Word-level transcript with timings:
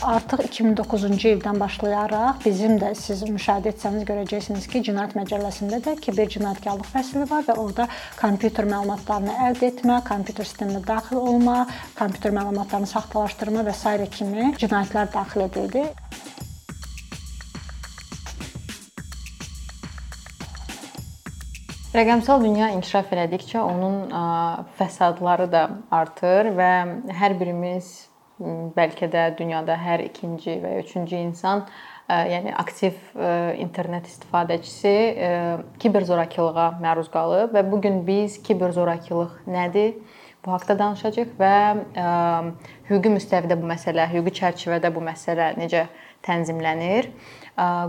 Artıq 0.00 0.40
2009-cu 0.46 1.28
ildən 1.28 1.58
başlayaraq 1.60 2.38
bizim 2.40 2.78
də 2.80 2.94
siz 2.96 3.20
müşahidə 3.28 3.68
etsəniz 3.74 4.06
görəcəksiniz 4.08 4.64
ki, 4.72 4.80
Cinayət 4.86 5.12
Məcəlləsində 5.18 5.76
də 5.84 5.92
kiber 6.00 6.30
cinayətkarlıq 6.32 6.88
fəsli 6.88 7.26
var 7.28 7.44
və 7.44 7.58
orada 7.60 7.84
kompüter 8.16 8.64
məlumatlarını 8.64 9.34
əldə 9.50 9.68
etmə, 9.68 9.98
kompüter 10.08 10.48
sisteminə 10.48 10.80
daxil 10.86 11.20
olma, 11.20 11.66
kompüter 11.98 12.32
məlumatlarını 12.32 12.88
saxtalaşdırma 12.88 13.66
və 13.68 13.76
s. 13.76 14.08
kimi 14.16 14.48
cinayətlər 14.56 15.12
daxil 15.12 15.44
edildi. 15.50 15.84
Rəqəmsal 21.92 22.40
dünya 22.40 22.72
inkişaf 22.72 23.12
elədikcə 23.12 23.60
onun 23.60 24.14
fəsadları 24.80 25.50
da 25.52 25.66
artır 25.92 26.54
və 26.56 26.70
hər 27.20 27.36
birimiz 27.36 28.09
bəlkə 28.76 29.10
də 29.12 29.28
dünyada 29.38 29.76
hər 29.76 30.04
ikinci 30.08 30.56
və 30.62 30.76
üçüncü 30.82 31.20
insan 31.20 31.66
yəni 32.10 32.54
aktiv 32.58 32.96
internet 33.60 34.08
istifadəçisi 34.10 34.94
kiber 35.78 36.06
zorakılığa 36.08 36.70
məruz 36.82 37.10
qalıb 37.12 37.54
və 37.54 37.62
bu 37.70 37.80
gün 37.84 38.00
biz 38.06 38.40
kiber 38.42 38.72
zorakılıq 38.74 39.44
nədir? 39.46 39.94
Bu 40.40 40.54
haqqda 40.54 40.78
danışacağıq 40.78 41.34
və 41.36 41.56
hüquqi 42.88 43.10
müstəvidə 43.12 43.58
bu 43.60 43.68
məsələ, 43.68 44.06
hüquqi 44.08 44.32
çərçivədə 44.38 44.88
bu 44.94 45.02
məsələ 45.04 45.50
necə 45.60 45.84
tənzimlənir? 46.24 47.10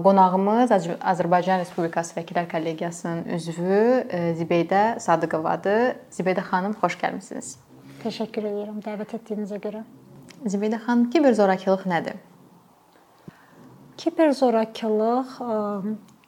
Qonağımız 0.03 0.73
Azərbaycan 0.99 1.63
Respublikası 1.63 2.17
Vəkillər 2.19 2.51
Kollegiyasının 2.51 3.23
üzvü 3.37 3.79
Zibeydə 4.35 4.99
Sadıqovadır. 4.99 5.95
Zibeydə 6.11 6.43
xanım, 6.43 6.75
xoş 6.83 6.99
gəlmisiniz. 6.99 7.55
Təşəkkür 8.03 8.51
edirəm 8.51 8.83
dəvət 8.83 9.15
etdiyinizə 9.21 9.63
görə. 9.63 9.85
Zibedə 10.41 10.79
xanım, 10.81 11.09
kiberzorakılıq 11.13 11.83
nədir? 11.85 12.15
Kiberzorakılıq 14.01 15.35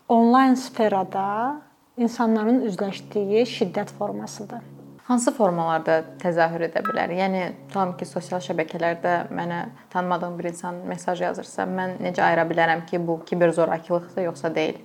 onlayn 0.08 0.53
sferada 0.53 1.61
insanların 1.97 2.61
üzləşdiyi 2.67 3.42
şiddət 3.50 3.89
formasıdır. 3.97 4.61
Hansı 5.08 5.33
formalarda 5.33 5.97
təzahür 6.22 6.67
edə 6.70 6.86
bilər? 6.86 7.09
Yəni 7.17 7.42
tam 7.73 7.97
ki, 7.97 8.05
sosial 8.05 8.39
şəbəkələrdə 8.45 9.16
mənə 9.33 9.66
tanımadığım 9.89 10.38
bir 10.39 10.52
insan 10.53 10.83
mesaj 10.88 11.25
yazırsa, 11.25 11.66
mən 11.66 11.98
necə 12.05 12.22
ayıra 12.23 12.45
bilərəm 12.53 12.86
ki, 12.86 13.02
bu 13.08 13.17
kiberzorakılıqdır 13.25 14.30
yoxsa 14.30 14.53
deyil? 14.53 14.77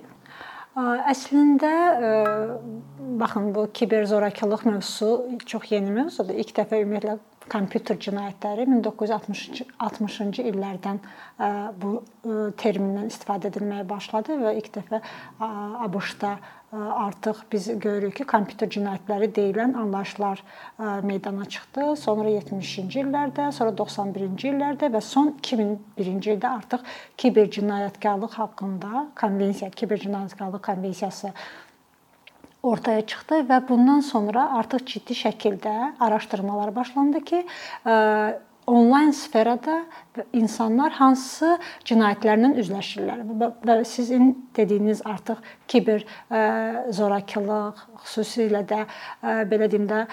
Əslində 0.75 1.71
baxın 3.21 3.53
bu 3.55 3.69
kiberzorakılıq 3.73 4.65
mövzusu 4.65 5.39
çox 5.45 5.71
yeni 5.71 5.91
mövzudur. 5.91 6.33
İlk 6.33 6.57
dəfə 6.57 6.81
ümumiyyətlə 6.81 7.17
kompüter 7.51 7.97
cinayətləri 8.01 8.67
1960-cı 8.69 10.45
illərdən 10.51 11.01
bu 11.81 11.95
termindən 12.61 13.09
istifadə 13.11 13.51
edilməyə 13.51 13.87
başladı 13.89 14.37
və 14.43 14.55
ilk 14.59 14.71
dəfə 14.77 15.01
ABŞ-da 15.39 16.37
artıq 16.77 17.37
biz 17.51 17.67
görürük 17.79 18.15
ki, 18.19 18.25
kompüter 18.29 18.69
cinayətləri 18.69 19.29
deyilən 19.35 19.73
anlayışlar 19.73 20.43
meydana 21.03 21.45
çıxdı. 21.45 21.95
Sonra 21.97 22.29
70-ci 22.29 23.01
illərdə, 23.01 23.47
sonra 23.55 23.73
91-ci 23.79 24.51
illərdə 24.51 24.91
və 24.93 25.01
son 25.01 25.33
2001-ci 25.41 26.35
ildə 26.35 26.51
artıq 26.59 26.85
kiber 27.17 27.49
cinayətkarlıq 27.57 28.37
haqqında 28.37 29.07
konvensiya, 29.19 29.71
kiber 29.71 29.97
cinayətkarlıq 30.05 30.61
konvensiyası 30.69 31.33
ortaya 32.63 33.05
çıxdı 33.05 33.43
və 33.49 33.61
bundan 33.69 34.03
sonra 34.05 34.49
artıq 34.59 34.85
ciddi 34.85 35.15
şəkildə 35.15 35.75
araşdırmalar 35.99 36.75
başlandı 36.75 37.21
ki, 37.25 37.45
onlayn 38.69 39.11
sferada 39.15 39.79
insanlar 40.33 40.93
hansı 40.99 41.55
cinayətlərlə 41.89 42.51
üzləşirlər. 42.61 43.23
Və 43.65 43.79
sizin 43.87 44.33
dediyiniz 44.57 45.01
artıq 45.05 45.41
kiber 45.67 46.05
zorakılıq, 46.93 47.81
xüsusilə 48.05 48.63
də 48.69 48.85
belə 49.23 49.71
deyim 49.71 49.89
də 49.89 50.05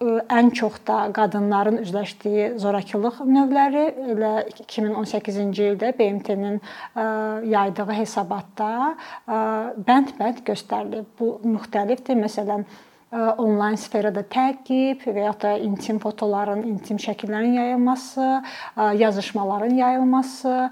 ən 0.00 0.50
çox 0.52 0.74
da 0.86 0.96
qadınların 1.16 1.78
üzləşdiyi 1.80 2.58
zorakılıq 2.60 3.22
növləri 3.24 3.84
elə 4.12 4.32
2018-ci 4.66 5.70
ildə 5.70 5.92
BMT-nin 5.96 6.60
yaydığı 7.48 7.88
hesabatda 7.96 8.68
bənd-bənd 9.88 10.44
göstərilib. 10.44 11.08
Bu 11.18 11.40
müxtəlifdir. 11.44 12.20
Məsələn, 12.20 12.66
onlayn 13.40 13.80
sferada 13.80 14.20
təqib 14.20 15.06
və 15.08 15.26
ya 15.30 15.34
da 15.40 15.56
intim 15.56 15.98
fotoların, 16.02 16.66
intim 16.68 17.00
şəkillərin 17.00 17.56
yayılması, 17.56 18.42
yazışmaların 19.00 19.74
yayılması 19.74 20.70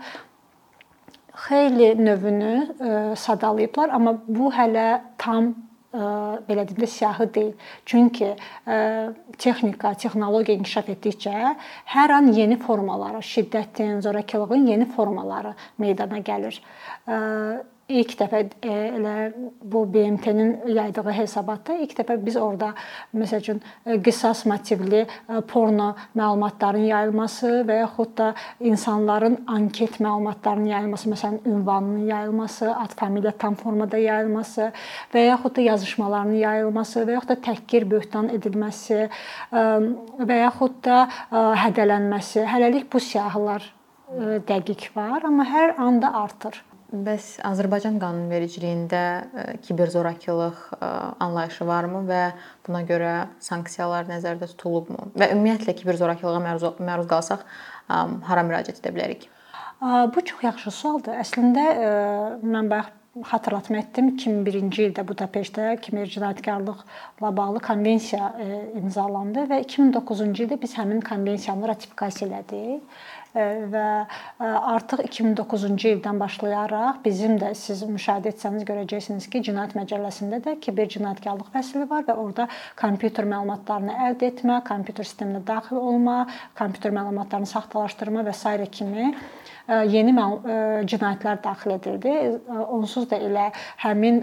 xeyli 1.49 1.95
növünü 2.05 3.17
sadalayıblar, 3.17 3.89
amma 3.89 4.19
bu 4.29 4.53
hələ 4.53 5.01
tam 5.19 5.55
belə 5.95 6.65
deyim 6.69 6.81
də 6.83 6.87
siyahı 6.91 7.29
deyil. 7.35 7.53
Çünki 7.87 8.33
texnika, 9.39 9.95
texnologiya 9.95 10.59
inkişaf 10.59 10.89
etdikcə 10.97 11.55
hər 11.95 12.17
an 12.17 12.33
yeni 12.35 12.59
formaları, 12.59 13.23
şiddətin, 13.23 14.01
zorakılığın 14.03 14.67
yeni 14.67 14.89
formaları 14.97 15.55
meydana 15.79 16.19
gəlir 16.19 16.61
ilk 17.89 18.15
dəfə 18.17 18.41
e, 18.65 18.75
elə 18.97 19.15
bu 19.61 19.85
BMT-nin 19.93 20.71
yaydığı 20.73 21.13
hesabatda 21.13 21.77
ilk 21.85 21.93
dəfə 21.99 22.17
biz 22.25 22.39
orada 22.41 22.71
məsəl 23.13 23.43
üçün 23.43 23.61
e, 23.85 23.99
qisas 24.05 24.45
motivli 24.49 25.03
e, 25.05 25.41
porno 25.51 25.91
məlumatların 26.17 26.87
yayılması 26.89 27.53
və 27.69 27.79
yaxud 27.83 28.17
da 28.17 28.31
insanların 28.61 29.37
anket 29.47 30.01
məlumatlarının 30.01 30.73
yayılması, 30.73 31.13
məsələn, 31.13 31.39
ünvanının 31.45 32.09
yayılması, 32.09 32.73
ad 32.73 32.97
familiya 32.97 33.35
tam 33.39 33.55
formada 33.61 34.01
yayılması 34.01 34.73
və 35.13 35.27
yaxud 35.29 35.57
da 35.57 35.69
yazışmaların 35.69 36.37
yayılması 36.41 37.05
və 37.05 37.19
yaxud 37.19 37.35
da 37.35 37.41
təhqir, 37.51 37.89
böhtan 37.91 38.33
edilməsi 38.33 39.09
və 39.53 40.41
yaxud 40.41 40.81
da 40.85 41.05
hədələnməsi. 41.67 42.47
Hələlik 42.49 42.89
bu 42.93 43.01
siyahılar 43.01 43.73
dəqiq 44.49 44.95
var, 44.97 45.25
amma 45.27 45.45
hər 45.49 45.77
anda 45.81 46.13
artır. 46.25 46.63
Bəs 46.95 47.41
Azərbaycan 47.43 47.97
qanunvericiliyində 47.99 48.99
e, 49.03 49.45
kiberzorakılıq 49.67 50.59
e, 50.77 50.91
anlayışı 51.27 51.67
varmı 51.67 52.05
və 52.07 52.23
buna 52.69 52.85
görə 52.87 53.15
sanksiyalar 53.43 54.07
nəzərdə 54.07 54.47
tutulubmu? 54.53 55.09
Və 55.19 55.33
ümumiyyətlə 55.35 55.75
kiberzorakılığa 55.81 56.43
məruz 56.45 56.69
məruz 56.79 57.09
qalsaq 57.11 57.43
hara 58.29 58.45
müraciət 58.47 58.79
edə 58.79 58.95
bilərik? 58.95 59.27
Bu 59.83 60.23
çox 60.23 60.45
yaxşı 60.47 60.71
sualdır. 60.71 61.19
Əslində 61.25 61.65
e, 61.75 61.89
mən 62.47 62.71
bayaq 62.71 62.93
xatırlatma 63.23 63.79
etdim 63.79 64.09
2001-ci 64.15 64.89
ildə 64.89 65.05
Budapeştdə 65.07 65.75
kiber 65.83 66.09
cinayətkarlıqla 66.11 67.31
bağlı 67.37 67.61
konvensiya 67.63 68.31
imzalandı 68.81 69.45
və 69.51 69.61
2009-cu 69.67 70.47
ildə 70.47 70.59
biz 70.63 70.75
həmin 70.79 71.03
konvensiyanı 71.07 71.69
ratifikasiya 71.71 72.31
elədik 72.31 72.83
və 73.35 73.87
artıq 74.39 75.03
2009-cu 75.09 75.89
ildən 75.95 76.21
başlayaraq 76.23 77.01
bizim 77.05 77.37
də 77.41 77.51
siz 77.59 77.83
müşahidə 77.89 78.31
etsəniz 78.31 78.67
görəcəksiniz 78.69 79.27
ki, 79.31 79.43
Cinayət 79.49 79.75
Məcəlləsində 79.79 80.41
də 80.45 80.57
kiber 80.63 80.89
cinayətkarlıq 80.95 81.51
fəsli 81.55 81.89
var 81.91 82.07
və 82.07 82.15
orada 82.15 82.49
kompüter 82.79 83.27
məlumatlarını 83.27 83.97
əldə 84.09 84.31
etmə, 84.31 84.61
kompüter 84.69 85.09
sisteminə 85.09 85.43
daxil 85.47 85.83
olma, 85.83 86.25
kompüter 86.59 86.95
məlumatlarını 86.95 87.51
saxtalaşdırma 87.51 88.23
və 88.29 88.35
s. 88.35 88.71
kimi 88.71 89.15
yeni 89.91 90.13
cinayətlər 90.15 91.43
daxil 91.43 91.79
edildi. 91.79 92.13
Onsuz 92.69 93.09
da 93.11 93.17
elə 93.19 93.51
həmin 93.83 94.23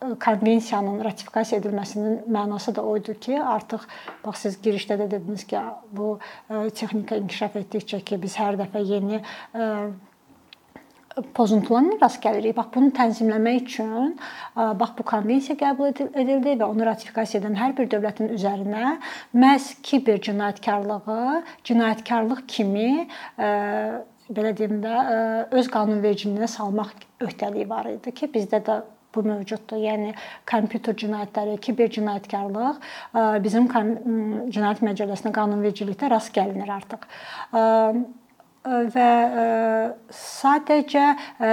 konvensiyanın 0.00 1.04
ratifikasiya 1.04 1.60
edilməsinin 1.60 2.18
mənası 2.28 2.74
da 2.76 2.84
o 2.84 2.96
idi 2.98 3.14
ki, 3.20 3.38
artıq 3.42 3.86
bax 4.24 4.42
siz 4.44 4.58
girişdə 4.62 4.98
də 5.00 5.10
dediniz 5.10 5.46
ki, 5.48 5.60
bu 5.92 6.18
texnika 6.48 7.16
inkişaf 7.16 7.56
etdikcə 7.62 8.02
ki, 8.04 8.18
biz 8.22 8.36
hər 8.36 8.58
dəfə 8.60 8.82
yeni 8.84 9.22
pozuntularla 11.34 11.96
rast 12.02 12.20
gəlirik. 12.20 12.52
Bax 12.58 12.66
bunu 12.74 12.90
tənzimləmək 12.96 13.62
üçün 13.62 14.18
bax 14.54 14.90
bu 14.98 15.06
konvensiya 15.08 15.56
qəbul 15.62 15.94
edildi 15.94 16.58
və 16.60 16.66
onu 16.68 16.84
ratifikasiya 16.84 17.40
edən 17.40 17.56
hər 17.56 17.72
bir 17.78 17.88
dövlətin 17.94 18.34
üzərinə 18.36 18.98
məhz 19.32 19.70
kiber 19.86 20.20
cinayətkarlığı, 20.28 21.40
cinayətkarlıq 21.64 22.44
kimi 22.52 22.90
belə 24.28 24.52
deyim 24.58 24.82
də 24.84 24.94
öz 25.56 25.72
qanunvericiliyinə 25.72 26.50
salmaq 26.52 26.92
öhdəliyi 27.24 27.68
var 27.70 27.88
idi 27.94 28.12
ki, 28.12 28.28
bizdə 28.36 28.60
də 28.66 28.82
bu 29.16 29.24
mövcuddur. 29.26 29.80
Yəni 29.80 30.12
kompüter 30.50 30.96
cinayətləri, 31.02 31.56
kiber 31.64 31.90
cinayətkarlıq 31.96 32.84
bizim 33.44 33.68
cinayət 33.72 34.84
məcəlləsinə 34.86 35.34
qanunvericilikdə 35.40 36.12
rast 36.12 36.34
gəlinir 36.36 36.70
artıq. 36.78 37.08
Və 38.66 39.10
sadəcə 40.10 41.04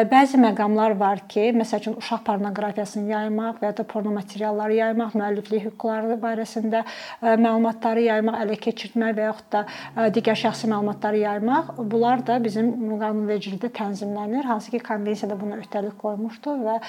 bəzi 0.09 0.39
məqamlar 0.41 0.95
var 0.99 1.21
ki, 1.29 1.51
məsəl 1.57 1.81
üçün 1.83 1.97
uşaq 1.99 2.23
pornoqrafiyasını 2.27 3.11
yaymaq 3.11 3.59
və 3.61 3.69
ya 3.69 3.75
da 3.77 3.85
porno 3.87 4.13
materialları 4.15 4.79
yaymaq, 4.79 5.13
müəlliflik 5.19 5.67
hüquqları 5.67 6.17
barəsində 6.23 6.81
məlumatları 7.21 8.07
yaymaq, 8.07 8.39
ələ 8.45 8.57
keçirtmək 8.65 9.13
və 9.19 9.27
yaxud 9.27 9.49
da 9.53 10.09
digər 10.15 10.39
şəxsi 10.43 10.71
məlumatları 10.71 11.21
yaymaq, 11.21 11.75
bunlar 11.77 12.25
da 12.25 12.39
bizim 12.43 12.73
qanunvericilikdə 13.01 13.69
tənzimlənir. 13.77 14.49
Hansı 14.49 14.73
ki, 14.73 14.81
konvensiyada 14.87 15.37
buna 15.39 15.61
öhdəlik 15.61 15.99
qoymuşdur 16.01 16.65
və 16.65 16.79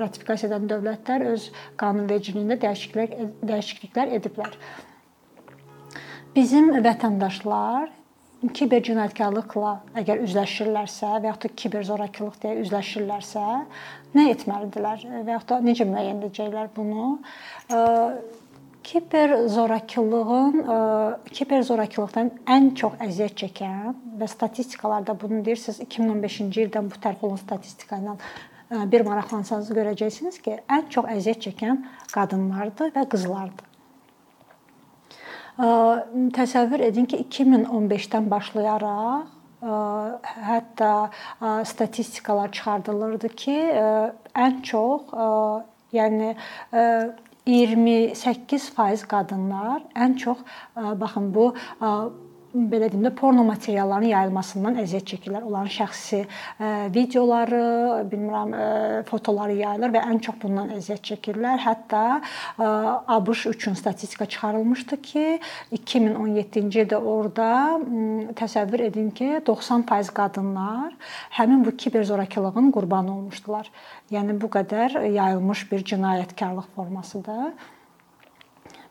ratifikasiya 0.00 0.52
edən 0.52 0.68
dövlətlər 0.72 1.28
öz 1.34 1.50
qanunvericiliyində 1.80 2.58
dəyişikliklər 2.64 3.30
dəyişikliklər 3.52 4.16
ediblər. 4.18 4.58
Bizim 6.36 6.70
vətəndaşlar 6.84 7.88
kiber 8.54 8.82
cinayətkarlıqla 8.86 9.70
əgər 9.98 10.20
üzləşirlərsə 10.22 11.16
və 11.18 11.32
yaxud 11.32 11.48
da 11.48 11.54
kiber 11.58 11.86
zorakılıq 11.88 12.36
deyə 12.42 12.60
üzləşirlərsə, 12.62 13.46
nə 14.14 14.26
etməlidirlər 14.34 15.06
və 15.26 15.32
yaxud 15.34 15.48
da 15.50 15.58
necə 15.64 15.86
müəyyən 15.88 16.20
edəcəklər 16.22 16.70
bunu? 16.76 17.08
Kiber 18.88 19.34
zorakılığın 19.52 20.62
kiber 21.34 21.64
zorakılıqdan 21.66 22.30
ən 22.54 22.70
çox 22.78 22.94
əziyyət 23.04 23.42
çəkən 23.42 23.98
və 24.20 24.28
statistikalarda 24.30 25.18
bunu 25.18 25.42
deyirsiniz 25.44 25.82
2015-ci 25.82 26.68
ildən 26.68 26.88
bu 26.92 27.02
tərəf 27.02 27.26
olan 27.26 27.42
statistika 27.42 27.98
ilə 27.98 28.16
bir 28.88 29.04
maraqlansanız 29.04 29.72
görəcəksiniz 29.76 30.38
ki, 30.44 30.60
ən 30.68 30.86
çox 30.94 31.10
əziyyət 31.18 31.48
çəkən 31.48 31.82
qadınlardır 32.14 32.94
və 32.94 33.04
qızlardır. 33.12 33.67
Təsəvvür 35.58 36.84
edin 36.86 37.08
ki, 37.10 37.18
2015-dən 37.26 38.28
başlayaraq 38.30 39.34
hətta 40.46 40.90
statistikalar 41.66 42.52
çıxardılırdı 42.54 43.28
ki, 43.28 43.56
ən 44.38 44.60
çox 44.62 45.10
yəni 45.92 46.36
28% 47.48 49.06
qadınlar 49.10 49.82
ən 49.96 50.14
çox 50.16 50.38
baxın 50.76 51.34
bu 51.34 51.54
belə 52.54 52.88
deyim 52.88 53.04
də 53.04 53.10
porno 53.16 53.42
materiallarının 53.44 54.08
yayılmasından 54.08 54.78
əziyyət 54.82 55.06
çəkirlər. 55.12 55.44
Onların 55.44 55.70
şəxsi 55.74 56.20
videoları, 56.94 57.60
bilmirəm, 58.08 58.54
fotoları 59.08 59.58
yayılır 59.58 59.92
və 59.94 60.02
ən 60.08 60.20
çox 60.24 60.38
bundan 60.42 60.72
əziyyət 60.78 61.04
çəkirlər. 61.12 61.60
Hətta 61.66 62.02
ABŞ 63.18 63.46
üçün 63.52 63.76
statistika 63.78 64.26
çıxarılmışdı 64.26 65.00
ki, 65.02 65.26
2017-ci 65.76 66.84
ildə 66.86 66.96
orada 66.96 67.50
təsəvvür 68.38 68.88
edin 68.88 69.10
ki, 69.10 69.30
90% 69.46 70.14
qadınlar 70.16 70.94
həmin 71.36 71.64
bu 71.66 71.76
kiber 71.76 72.04
zorakılığın 72.08 72.72
qurbanı 72.72 73.12
olmuşdular. 73.16 73.70
Yəni 74.10 74.40
bu 74.40 74.48
qədər 74.52 75.02
yayılmış 75.04 75.68
bir 75.72 75.84
cinayətkarlıq 75.84 76.72
formasıdır. 76.76 77.52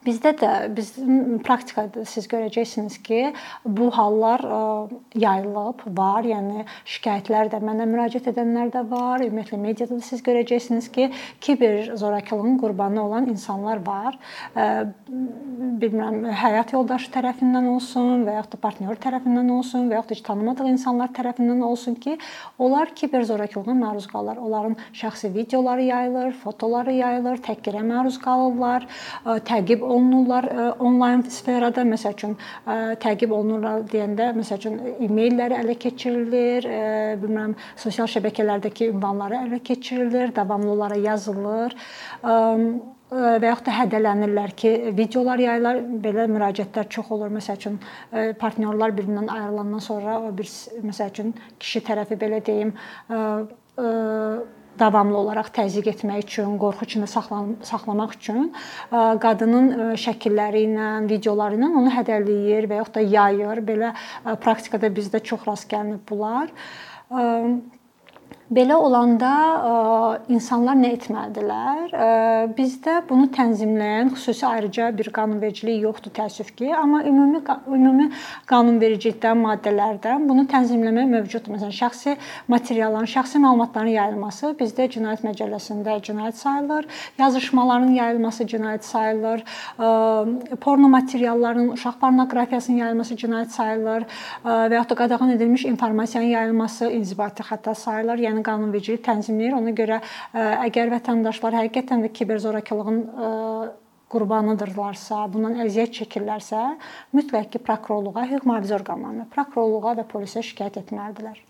Bizdə 0.05 0.31
də 0.39 0.49
biz 0.71 0.93
praktikada 1.43 2.05
siz 2.07 2.27
görəcəksiniz 2.31 2.99
ki, 3.03 3.33
bu 3.65 3.89
hallar 3.91 4.43
yayılıb, 5.17 5.81
var. 5.97 6.23
Yəni 6.27 6.63
şikayətlər 6.87 7.49
də 7.51 7.59
mənə 7.63 7.87
müraciət 7.89 8.29
edənlər 8.31 8.69
də 8.71 8.85
var. 8.91 9.23
Ümumiyyətlə 9.25 9.59
mediada 9.59 9.97
da 9.97 10.05
siz 10.05 10.21
görəcəksiniz 10.23 10.91
ki, 10.95 11.09
kiber 11.41 11.95
zorakılığın 11.97 12.59
qurbanı 12.61 13.01
olan 13.03 13.27
insanlar 13.33 13.81
var. 13.87 14.19
Bilmirəm, 15.81 16.21
həyat 16.43 16.71
yoldaşı 16.75 17.11
tərəfindən 17.17 17.67
olsun 17.73 18.23
və 18.27 18.37
yaxud 18.37 18.55
da 18.55 18.61
partnyor 18.63 19.01
tərəfindən 19.03 19.51
olsun 19.57 19.89
və 19.89 19.99
yaxud 19.99 20.13
da 20.15 20.27
tanımadığı 20.29 20.69
insanlar 20.71 21.11
tərəfindən 21.17 21.65
olsun 21.65 21.95
ki, 21.95 22.17
onlar 22.59 22.93
kiber 22.95 23.27
zorakılığına 23.27 23.75
məruz 23.81 24.07
qalırlar. 24.11 24.39
Onların 24.45 24.77
şəxsi 24.93 25.33
videoları 25.33 25.89
yayılır, 25.89 26.31
fotoları 26.45 26.95
yayılır, 26.95 27.43
təhqirə 27.49 27.83
məruz 27.87 28.21
qalırlar, 28.23 28.87
təqib 29.25 29.86
olunurlar 29.87 30.43
e, 30.43 30.65
onlayn 30.83 31.23
sferada, 31.33 31.83
məsəl 31.87 32.15
üçün 32.17 32.35
e, 32.35 32.75
təqib 33.03 33.33
olunurlar 33.35 33.85
deyəndə, 33.91 34.31
məsəl 34.37 34.61
üçün 34.61 34.77
e-mailləri 35.07 35.57
ələ 35.61 35.77
keçirilir, 35.81 36.67
e, 36.67 36.81
bilmirəm, 37.21 37.55
sosial 37.79 38.09
şəbəkələrdəki 38.11 38.91
ünvanları 38.91 39.41
ələ 39.45 39.61
keçirilir, 39.71 40.35
davamlı 40.35 40.71
olaraq 40.75 41.03
yazılır 41.07 41.75
və 43.07 43.47
yaxud 43.47 43.69
da 43.69 43.73
hədələnirlər 43.77 44.51
ki, 44.59 44.71
videolar 44.97 45.39
yayılır, 45.39 45.77
belə 46.03 46.25
müraciətlər 46.27 46.89
çox 46.91 47.13
olur. 47.15 47.31
Məsəl 47.31 47.55
üçün 47.61 47.77
partnyorlar 48.41 48.91
bir-birindən 48.97 49.31
ayrılandan 49.31 49.83
sonra 49.85 50.17
o 50.27 50.33
bir 50.35 50.49
məsəl 50.83 51.13
üçün 51.13 51.31
kişi 51.59 51.85
tərəfi 51.87 52.19
belə 52.19 52.41
deyim, 52.49 52.73
davamlı 54.79 55.17
olaraq 55.17 55.51
təzyiq 55.55 55.89
etmək 55.93 56.25
üçün, 56.25 56.57
qorxu 56.61 56.87
içində 56.87 57.07
saxlamaq 57.09 58.17
üçün 58.17 58.51
qadının 59.23 59.95
şəkilləri 59.99 60.65
ilə, 60.67 60.89
videoları 61.09 61.59
ilə 61.59 61.71
onu 61.81 61.93
hədələyir 61.95 62.69
və 62.69 62.81
yaxud 62.81 62.99
da 62.99 63.05
yayır. 63.15 63.63
Belə 63.67 63.93
praktikada 64.43 64.91
bizdə 64.93 65.23
çox 65.23 65.47
rast 65.47 65.69
gəlinib 65.71 66.05
bunlar. 66.09 66.53
Belə 68.47 68.77
olanda 68.79 69.29
insanlar 70.31 70.77
nə 70.79 70.93
etməlidirlər? 70.95 71.89
Bizdə 72.55 73.01
bunu 73.09 73.25
tənzimləyən 73.35 74.13
xüsusi 74.13 74.45
ayrıca 74.47 74.85
bir 74.95 75.09
qanunvericilik 75.11 75.81
yoxdur 75.83 76.13
təəssüf 76.15 76.53
ki, 76.55 76.69
amma 76.71 77.01
ümumi 77.03 77.41
ümumi 77.67 78.05
qanunvericilikdən 78.47 79.41
maddələrdən 79.41 80.23
bunu 80.29 80.45
tənzimləmək 80.47 81.09
mövcuddur. 81.11 81.57
Məsələn, 81.57 81.73
şəxsi 81.75 82.13
materialların, 82.47 83.09
şəxsi 83.11 83.41
məlumatların 83.43 83.91
yayılması 83.97 84.53
bizdə 84.61 84.87
cinayət 84.95 85.27
məcəlləsində 85.27 85.97
cinayət 86.07 86.39
sayılır, 86.39 86.87
yazışmaların 87.19 87.91
yayılması 87.99 88.47
cinayət 88.47 88.87
sayılır, 88.87 89.43
porno 90.63 90.87
materiallarının, 90.95 91.75
uşaq 91.75 91.99
pornoqrafiyasının 91.99 92.79
yayılması 92.85 93.19
cinayət 93.25 93.51
sayılır 93.59 94.07
və 94.47 94.79
yaxud 94.79 94.95
da 94.95 94.99
qadağan 95.03 95.35
edilmiş 95.35 95.67
informasiyanın 95.73 96.31
yayılması 96.37 96.91
inzibati 96.95 97.43
xəta 97.43 97.75
sayılır. 97.75 98.23
Yəni 98.23 98.36
qanunvericilik 98.45 99.03
tənzimləyir. 99.05 99.57
Ona 99.57 99.73
görə 99.77 100.01
əgər 100.67 100.93
vətəndaşlar 100.93 101.57
həqiqətən 101.61 102.05
də 102.05 102.13
kiber 102.13 102.41
zorakılığın 102.43 103.03
qurbanıdırlarsa, 104.07 105.25
bundan 105.33 105.57
əziyyət 105.65 105.97
çəkirlərsə, 106.01 106.61
mütləq 107.17 107.49
ki, 107.51 107.59
prokurorluğa, 107.59 108.23
hüquq 108.29 108.45
mühafizə 108.47 108.77
orqanlarına, 108.77 109.25
prokurorluğa 109.33 109.97
və 109.99 110.05
polisə 110.07 110.43
şikayət 110.47 110.79
etməlidirlər. 110.85 111.41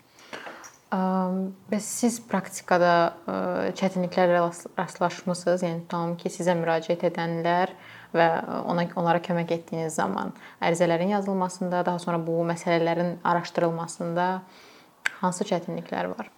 Bəs 0.88 1.86
siz 2.00 2.16
praktikada 2.24 3.12
çətinliklərlə 3.78 4.40
rastlaşmısınız? 4.78 5.62
Yəni 5.68 5.84
tutalım 5.84 6.16
ki, 6.18 6.32
sizə 6.32 6.56
müraciət 6.58 7.04
edənlər 7.10 7.74
və 8.16 8.26
ona 8.64 8.86
onlara 8.96 9.20
kömək 9.20 9.52
etdiyiniz 9.58 10.00
zaman 10.00 10.32
ərizələrin 10.64 11.12
yazılmasında, 11.12 11.84
daha 11.86 12.00
sonra 12.00 12.18
bu 12.26 12.40
məsələlərin 12.48 13.20
araşdırılmasında 13.22 14.28
Hansı 15.18 15.44
çətinliklər 15.48 16.10
var? 16.12 16.28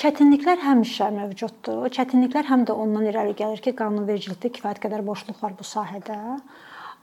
Çətinliklər 0.00 0.62
həmişə 0.64 1.10
mövcuddur. 1.12 1.90
Çətinliklər 1.92 2.48
həm 2.48 2.64
də 2.68 2.76
ondan 2.84 3.08
irəli 3.10 3.34
gəlir 3.36 3.60
ki, 3.64 3.74
qanunvericilikdə 3.76 4.52
kifayət 4.56 4.80
qədər 4.86 5.04
boşluq 5.04 5.42
var 5.42 5.52
bu 5.58 5.66
sahədə. 5.68 6.16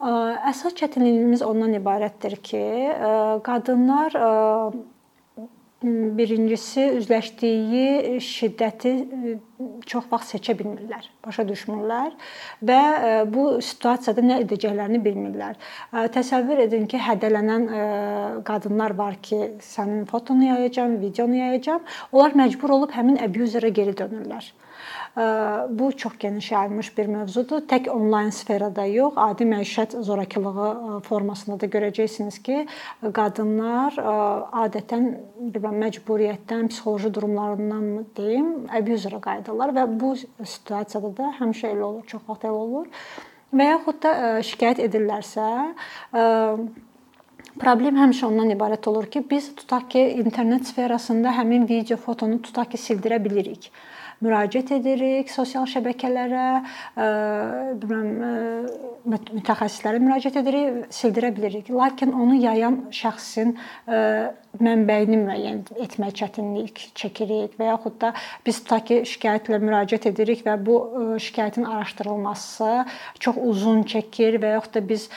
Əsas 0.02 0.74
çətinliyimiz 0.80 1.44
ondan 1.46 1.76
ibarətdir 1.78 2.40
ki, 2.42 2.64
qadınlar 3.46 4.18
birincisi 5.84 6.84
üzləşdiyi 7.00 8.20
şiddəti 8.22 8.92
e, 8.92 9.34
çox 9.90 10.06
vaxt 10.12 10.36
seçə 10.36 10.54
bilmirlər, 10.60 11.08
başa 11.26 11.46
düşmürlər 11.50 12.12
və 12.70 12.78
e, 12.78 13.14
bu 13.34 13.46
situasiyada 13.66 14.22
nə 14.26 14.40
edəcəklərini 14.46 15.02
bilmirlər. 15.02 15.58
E, 15.58 16.06
təsəvvür 16.14 16.62
edin 16.68 16.86
ki, 16.92 17.02
hədələnən 17.02 17.68
qadınlar 18.46 18.94
var 18.98 19.18
ki, 19.26 19.42
sənin 19.66 20.06
fotonu 20.10 20.52
yayacağam, 20.52 21.00
videonu 21.02 21.42
yayacağam. 21.42 21.82
Onlar 22.12 22.38
məcbur 22.38 22.78
olub 22.78 22.94
həmin 22.94 23.18
abuzerə 23.26 23.74
geri 23.74 23.98
dönürlər. 23.98 24.52
Bu 25.70 25.98
çox 25.98 26.14
geniş 26.20 26.52
yayılmış 26.52 26.98
bir 26.98 27.06
mövzudur. 27.06 27.66
Tək 27.68 27.90
onlayn 27.92 28.30
sferada 28.32 28.86
yox, 28.88 29.18
adi 29.20 29.44
məişət 29.44 29.98
zorakılığı 30.08 31.02
formasında 31.04 31.60
da 31.60 31.68
görəcəksiniz 31.74 32.38
ki, 32.46 32.62
qadınlar 33.18 33.98
adətən 34.64 35.10
bilməm 35.52 35.84
məcburiyyətdən, 35.84 36.72
psixoloji 36.72 37.12
durumlarından 37.14 38.08
deyim, 38.16 38.54
abuzerə 38.72 39.20
qayıdırlar 39.28 39.76
və 39.76 39.86
bu 40.00 40.14
situasiyada 40.16 41.12
da 41.18 41.34
həmişə 41.42 41.76
elə 41.76 41.84
olur, 41.90 42.08
çox 42.08 42.24
vaxt 42.30 42.48
elə 42.48 42.64
olur. 42.64 42.88
Və 43.52 43.68
yaxud 43.74 44.02
da 44.08 44.16
şikayət 44.54 44.86
edirlərsə, 44.88 45.50
Problem 47.60 47.98
həmişə 48.00 48.30
ondan 48.30 48.54
ibarət 48.54 48.88
olur 48.88 49.10
ki, 49.12 49.26
biz 49.28 49.50
tutaq 49.60 49.90
ki, 49.92 50.02
internet 50.22 50.70
sferasında 50.70 51.34
həmin 51.36 51.66
video, 51.68 51.98
fotonu 52.00 52.38
tutaq 52.42 52.70
ki, 52.72 52.80
sildirə 52.80 53.18
bilirik 53.20 53.68
müraciət 54.22 54.76
edirik 54.78 55.32
sosial 55.34 55.68
şəbəkələrə, 55.70 56.48
bilmirəm 57.82 58.70
mütəxəssislərə 59.10 60.02
müraciət 60.04 60.38
edirik, 60.44 60.82
sildirə 60.94 61.32
bilirik. 61.36 61.72
Lakin 61.74 62.14
onu 62.14 62.38
yayan 62.42 62.84
şəxsin 62.94 63.56
mənbəyini 64.60 65.18
müəyyən 65.22 65.60
etmək 65.86 66.16
çətinlik 66.20 66.82
çəkirik 66.98 67.54
və 67.60 67.70
yaxud 67.70 67.96
da 68.02 68.12
biz 68.46 68.60
tutaq 68.64 68.84
ki, 68.90 68.98
şikayətlə 69.08 69.60
müraciət 69.64 70.10
edirik 70.12 70.44
və 70.46 70.58
bu 70.66 70.76
şikayətin 71.24 71.68
araşdırılması 71.70 72.72
çox 73.24 73.40
uzun 73.40 73.84
çəkir 73.88 74.40
və 74.42 74.56
yaxud 74.58 74.76
da 74.76 74.84
biz 74.90 75.08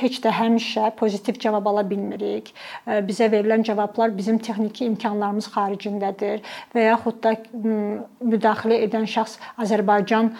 heç 0.00 0.18
də 0.24 0.32
həmişə 0.40 0.90
pozitiv 0.98 1.38
cavab 1.42 1.68
ala 1.70 1.84
bilmirik. 1.86 2.50
Bizə 2.86 3.30
verilən 3.32 3.62
cavablar 3.66 4.14
bizim 4.16 4.38
texniki 4.42 4.88
imkanlarımız 4.90 5.50
xaricindədir 5.54 6.42
və 6.74 6.88
yaxud 6.88 7.22
da 7.22 7.36
müdaxilə 7.54 8.80
edən 8.88 9.06
şəxs 9.10 9.38
Azərbaycan 9.62 10.32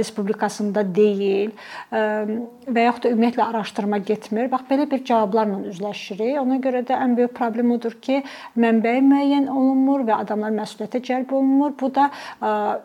Respublikasında 0.00 0.84
deyil 0.94 1.56
və 1.90 2.86
yaxud 2.86 3.08
da 3.08 3.14
ümumiyyətlə 3.14 3.48
araşdırma 3.48 4.02
getmir. 4.04 4.50
Bax 4.52 4.68
belə 4.68 4.88
bir 4.90 5.04
cavablarla 5.04 5.64
üzləşirik. 5.72 6.36
Ona 6.40 6.60
görə 6.62 6.84
də 6.86 6.98
ən 7.00 7.16
böyük 7.16 7.34
problem 7.36 7.69
odur 7.76 7.96
ki, 8.02 8.20
mənbəyi 8.60 9.02
müəyyən 9.06 9.48
olunmur 9.52 10.04
və 10.08 10.18
adamlar 10.24 10.54
məsuliyyətə 10.56 11.02
cəlb 11.06 11.32
olunmur. 11.38 11.74
Bu 11.80 11.90
da 11.94 12.10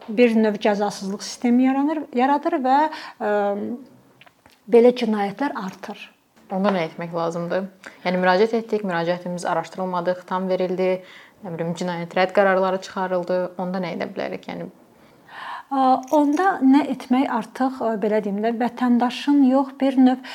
bir 0.07 0.35
növ 0.37 0.59
cəzasızlıq 0.63 1.23
sistemi 1.25 1.67
yaranır, 1.67 2.03
yaradır 2.15 2.59
və 2.65 2.79
belə 4.71 4.93
cinayətlər 5.01 5.57
artır. 5.65 6.11
Onda 6.53 6.69
nə 6.69 6.85
etmək 6.85 7.13
lazımdır? 7.15 7.69
Yəni 8.05 8.21
müraciət 8.21 8.53
etdik, 8.59 8.83
müraciətimiz 8.85 9.47
araşdırılmadı, 9.49 10.13
xitam 10.21 10.45
verildi, 10.49 10.89
nə 11.41 11.53
bilim 11.55 11.73
cinayət 11.77 12.13
rədd 12.13 12.35
qərarları 12.37 12.81
çıxarıldı. 12.85 13.39
Onda 13.61 13.81
nə 13.81 13.95
edə 13.95 14.05
bilərik? 14.11 14.45
Yəni 14.51 14.69
onda 15.71 16.59
nə 16.61 16.83
etmək 16.93 17.25
artıq 17.31 17.79
belə 18.01 18.21
deyim 18.23 18.37
də 18.43 18.51
vətəndaşın 18.59 19.41
yox 19.49 19.73
bir 19.81 19.97
növ 19.97 20.29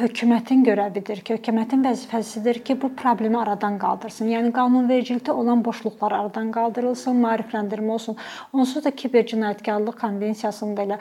hökumətin 0.00 0.64
görəvidir 0.66 1.22
ki, 1.24 1.38
hökumətin 1.38 1.84
vəzifəsidir 1.86 2.60
ki, 2.64 2.76
bu 2.82 2.92
problemi 2.94 3.38
aradan 3.40 3.78
qaldırsın. 3.80 4.28
Yəni 4.28 4.52
qanunvericilikdə 4.52 5.32
olan 5.32 5.64
boşluqlar 5.64 6.12
aradan 6.12 6.52
qaldırılsın, 6.52 7.16
maarifləndirmə 7.24 7.96
olsun. 7.96 8.16
Onsuz 8.52 8.84
da 8.84 8.90
kiber 8.90 9.24
cinayətkarlıq 9.32 9.98
konvensiyasında 10.00 10.88
elə 10.88 11.00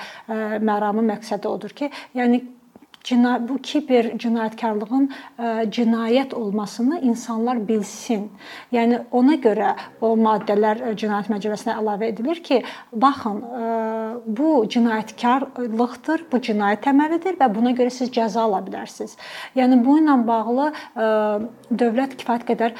məramı 0.63 1.03
məqsədi 1.13 1.47
odur 1.51 1.75
ki, 1.75 1.91
yəni 2.15 2.43
bu 3.49 3.57
kiber 3.61 4.05
cinayətkarlığın 4.17 5.09
e, 5.39 5.43
cinayət 5.71 6.33
olmasını 6.33 6.99
insanlar 7.01 7.67
bilsin. 7.67 8.31
Yəni 8.71 9.01
ona 9.11 9.35
görə 9.35 9.75
o 10.01 10.15
maddələr 10.15 10.81
e, 10.81 10.95
cinayət 10.95 11.29
məcəlləsinə 11.33 11.75
əlavə 11.81 12.07
edilir 12.13 12.39
ki, 12.43 12.63
baxın, 12.93 13.43
e, 13.43 13.67
bu 14.25 14.65
cinayətkarlıqdır, 14.69 16.25
bu 16.31 16.41
cinayət 16.47 16.87
əməlidir 16.93 17.39
və 17.39 17.53
buna 17.53 17.75
görə 17.75 17.91
siz 17.91 18.11
cəza 18.11 18.45
ala 18.47 18.63
bilərsiniz. 18.63 19.17
Yəni 19.55 19.83
bu 19.83 19.99
ilə 19.99 20.15
bağlı 20.27 20.71
dövlət 21.69 22.15
kifayət 22.21 22.45
qədər 22.47 22.75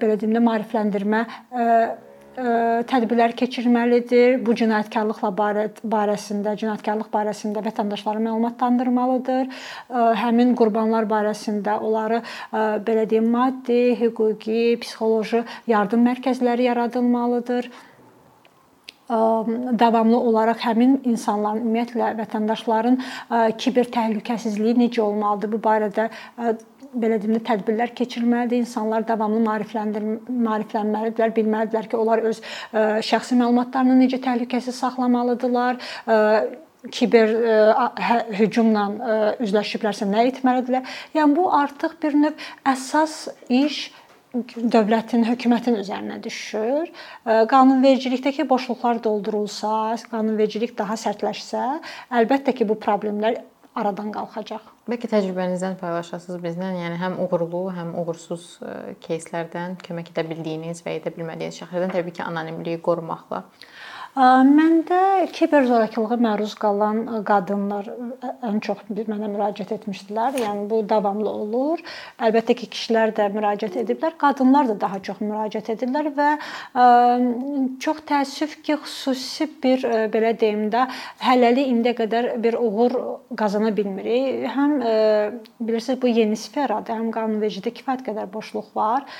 belə 0.00 0.16
deyim 0.20 0.34
də 0.34 0.42
maarifləndirmə 0.44 1.22
tədbirlər 2.90 3.34
keçirməlidir. 3.38 4.40
Bu 4.46 4.54
cinayətkarlıqla 4.58 5.30
barəsində, 5.94 6.56
cinayətkarlıq 6.60 7.10
barəsində 7.12 7.62
vətəndaşları 7.64 8.22
məlumatlandırmalıdır. 8.26 9.48
Həmin 10.24 10.54
qurbanlar 10.58 11.08
barəsində 11.10 11.78
onları 11.78 12.22
belə 12.52 13.08
deyim, 13.10 13.30
maddi, 13.30 13.96
hüquqi, 14.00 14.76
psixoloji 14.82 15.44
yardım 15.70 16.06
mərkəzləri 16.10 16.70
yaradılmalıdır 16.70 17.70
davamlı 19.78 20.18
olaraq 20.18 20.62
həmin 20.64 20.94
insanların 21.04 21.60
ümumiyyətlə 21.60 22.14
vətəndaşların 22.22 22.96
kiber 23.60 23.90
təhlükəsizliyi 23.92 24.78
necə 24.80 25.02
olmalıdır 25.04 25.52
bu 25.52 25.60
barədə 25.66 26.08
belə 27.00 27.20
deyim 27.22 27.40
tədbirlər 27.44 27.94
keçirilməlidir. 27.98 28.64
İnsanlar 28.64 29.06
davamlı 29.08 29.40
maariflənməlidirlər, 29.46 31.34
bilməlidirlər 31.36 31.88
ki, 31.90 31.98
onlar 32.00 32.24
öz 32.30 32.40
ə, 32.40 32.84
şəxsi 33.04 33.38
məlumatlarını 33.40 33.96
necə 34.04 34.20
təhlükəsiz 34.24 34.78
saxlamalıdırlar 34.82 35.80
kiber 36.92 37.30
hə, 37.96 38.16
hücumla 38.36 38.86
üzləşiblərsə 39.44 40.08
nə 40.08 40.26
etməlidirlər? 40.28 40.88
Yəni 41.16 41.36
bu 41.36 41.46
artıq 41.56 41.96
bir 42.02 42.16
növ 42.18 42.48
əsas 42.68 43.14
iş 43.48 43.86
dövlətin, 44.34 45.24
hökumətin 45.28 45.78
üzərinə 45.80 46.18
düşür. 46.22 46.90
Qanunvericilikdəki 47.24 48.48
boşluqlar 48.50 49.00
doldurulsa, 49.04 49.94
qanunvericilik 50.10 50.74
daha 50.78 50.98
sərtləşsə, 50.98 51.64
əlbəttə 52.20 52.56
ki, 52.58 52.68
bu 52.68 52.76
problemlər 52.82 53.40
aradan 53.78 54.10
qalxacaq. 54.14 54.73
Bəlkə 54.89 55.05
təcrübənizdən 55.11 55.75
paylaşasınız 55.77 56.39
bizlə, 56.41 56.71
yəni 56.73 56.95
həm 56.97 57.19
uğurlu, 57.21 57.59
həm 57.75 57.91
uğursuz 58.01 58.45
кейslərdən 59.05 59.75
kömək 59.85 60.09
edə 60.15 60.23
bildiyiniz 60.31 60.81
və 60.85 60.95
edə 60.97 61.13
bilmədiyiniz 61.13 61.59
şəxslərdən 61.61 61.93
təbii 61.93 62.15
ki, 62.17 62.23
anonimliyi 62.25 62.81
qorumaqla. 62.87 63.43
Məndə 64.14 65.26
kiber 65.34 65.64
zorakılığa 65.66 66.16
məruz 66.22 66.52
qalan 66.62 67.00
qadınlar 67.26 67.88
ən 68.46 68.60
çox 68.62 68.84
mənə 68.94 69.26
müraciət 69.26 69.72
etmişdilər. 69.74 70.36
Yəni 70.38 70.68
bu 70.70 70.84
davamlı 70.86 71.26
olur. 71.26 71.82
Əlbəttə 72.22 72.54
ki, 72.60 72.68
kişilər 72.70 73.10
də 73.16 73.26
müraciət 73.34 73.74
ediblər, 73.82 74.14
qadınlar 74.20 74.68
da 74.70 74.76
daha 74.84 75.00
çox 75.02 75.18
müraciət 75.18 75.72
edirlər 75.74 76.12
və 76.14 76.28
çox 77.82 78.04
təəssüf 78.06 78.54
ki, 78.62 78.76
xüsusi 78.84 79.48
bir 79.64 79.82
belə 80.14 80.30
deyim 80.38 80.68
də 80.70 80.86
hələlik 81.24 81.72
indiyə 81.72 81.96
qədər 82.04 82.30
bir 82.44 82.54
uğur 82.60 82.94
qazana 83.34 83.74
bilmirik. 83.74 84.46
Həm 84.54 84.78
bilirsiniz 85.58 85.98
bu 85.98 86.12
yeni 86.14 86.38
sferadır, 86.38 87.00
həm 87.02 87.10
qanunvericilikdə 87.18 87.74
kifayət 87.80 88.06
qədər 88.12 88.30
boşluq 88.30 88.70
var. 88.78 89.10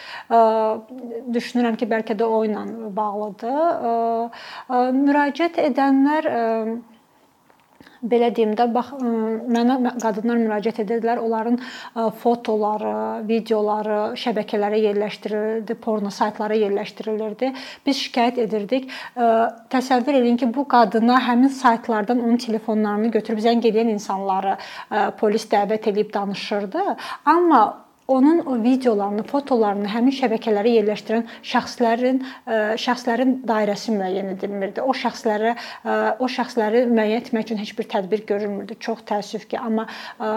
Düşünürəm 1.35 1.83
ki, 1.83 1.91
bəlkə 1.91 2.15
də 2.15 2.31
o 2.31 2.45
ilə 2.47 2.63
bağlıdır 2.95 4.84
müraciət 4.93 5.61
edənlər 5.69 6.29
belə 8.05 8.29
deyim 8.37 8.53
də 8.53 8.67
bax 8.69 8.91
mənə 9.01 9.95
qadınlar 10.03 10.37
müraciət 10.37 10.83
edirdilər. 10.83 11.23
Onların 11.25 11.57
fotoları, 12.21 13.23
videoları 13.29 14.01
şəbəkələrə 14.21 14.81
yerləşdirilirdi, 14.83 15.77
porno 15.81 16.13
saytlara 16.13 16.59
yerləşdirilirdi. 16.61 17.53
Biz 17.87 18.03
şikayət 18.07 18.43
edirdik. 18.45 18.91
Təsəvvür 19.17 20.19
eləyin 20.21 20.37
ki, 20.43 20.51
bu 20.55 20.67
qadına 20.69 21.21
həmin 21.31 21.49
saytlardan 21.49 22.21
onun 22.21 22.37
telefonlarını 22.45 23.09
götürüb 23.17 23.41
zəng 23.47 23.65
edən 23.71 23.95
insanları 23.95 24.59
polis 25.21 25.49
dəvət 25.49 25.89
edib 25.95 26.13
danışırdı. 26.15 26.85
Amma 27.25 27.84
onun 28.09 28.39
o 28.47 28.57
videolarını, 28.63 29.25
fotolarını 29.29 29.89
həmin 29.89 30.15
şəbəkələrə 30.15 30.75
yerləşdirən 30.79 31.25
şəxslərin 31.53 32.21
e, 32.21 32.59
şəxslərin 32.81 33.39
dairəsi 33.49 33.95
müəyyən 33.97 34.35
edilmirdi. 34.35 34.85
O 34.85 34.93
şəxslərə 34.97 35.55
e, 35.55 35.97
o 36.21 36.29
şəxsləri 36.37 36.85
müəyyən 36.91 37.25
etmək 37.25 37.49
üçün 37.49 37.63
heç 37.63 37.73
bir 37.79 37.89
tədbir 37.97 38.27
görülmürdü. 38.29 38.77
Çox 38.81 39.05
təəssüf 39.09 39.49
ki, 39.49 39.59
amma 39.59 39.89
e, 40.21 40.31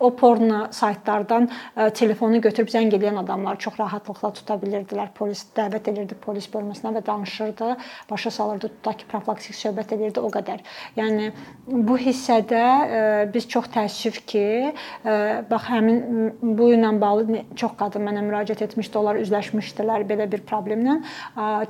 o 0.00 0.10
porno 0.16 0.66
saytlardan 0.70 1.48
e, 1.76 1.90
telefonu 1.90 2.40
götürüb 2.40 2.68
zəng 2.72 2.92
edən 2.96 3.20
adamlar 3.22 3.58
çox 3.62 3.78
rahatlıqla 3.80 4.32
tuta 4.36 4.56
bilirdilər. 4.60 5.08
Polis 5.16 5.44
dəvət 5.56 5.90
edirdi 5.92 6.18
polis 6.20 6.48
bölməsinə 6.52 6.92
və 6.98 7.02
danışırdı. 7.06 7.70
Başa 8.10 8.30
salırdı, 8.30 8.70
tutaq 8.76 9.00
ki, 9.00 9.08
profilaktik 9.10 9.56
söhbət 9.56 9.94
edirdi 9.96 10.20
o 10.20 10.30
qədər. 10.32 10.62
Yəni 10.98 11.30
bu 11.66 11.98
hissədə 12.00 12.62
e, 12.62 13.00
biz 13.32 13.48
çox 13.52 13.70
təəssüf 13.76 14.20
ki, 14.28 14.46
e, 14.72 15.16
bax 15.50 15.70
həmin 15.72 16.02
bu 16.42 16.70
ilə 16.76 16.92
bağlı 17.00 17.42
çox 17.56 17.76
qadın 17.80 18.06
mənə 18.06 18.22
müraciət 18.28 18.66
etmişdi, 18.68 18.98
onlar 19.00 19.20
üzləşmişdilər 19.22 20.06
belə 20.08 20.28
bir 20.30 20.44
problemlə. 20.46 21.00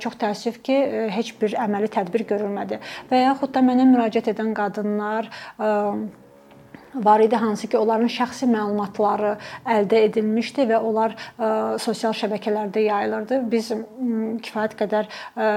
Çox 0.03 0.15
təəssüf 0.21 0.59
ki, 0.65 0.75
heç 1.13 1.33
bir 1.41 1.55
əməli 1.63 1.89
tədbir 1.91 2.25
görülmədi. 2.29 2.79
Və 3.09 3.23
yaxud 3.23 3.53
da 3.55 3.63
mənə 3.65 3.87
müraciət 3.89 4.31
edən 4.35 4.53
qadınlar 4.57 5.31
var 6.93 7.19
idi 7.19 7.35
hansı 7.35 7.67
ki, 7.67 7.77
onların 7.77 8.09
şəxsi 8.11 8.47
məlumatları 8.51 9.35
əldə 9.77 10.03
edilmişdi 10.07 10.67
və 10.71 10.79
onlar 10.83 11.15
ə, 11.15 11.77
sosial 11.81 12.15
şəbəkələrdə 12.17 12.83
yayılırdı. 12.87 13.41
Biz 13.51 13.71
ə, 13.75 13.79
kifayət 14.47 14.77
qədər 14.79 15.09
ə, 15.37 15.49